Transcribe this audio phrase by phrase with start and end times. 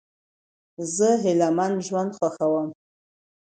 [0.95, 2.69] زه هیلهمن ژوند خوښوم.